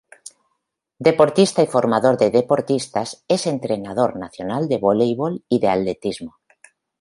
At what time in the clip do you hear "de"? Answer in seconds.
2.17-2.31, 4.67-4.79, 5.59-5.69